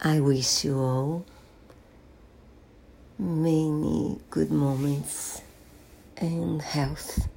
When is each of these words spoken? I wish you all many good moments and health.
I 0.00 0.20
wish 0.20 0.64
you 0.64 0.78
all 0.78 1.24
many 3.18 4.18
good 4.30 4.50
moments 4.50 5.40
and 6.16 6.60
health. 6.60 7.28